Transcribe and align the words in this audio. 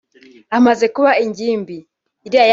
Amaze 0.57 0.85
kuba 0.95 1.11
ingimbi 1.23 1.77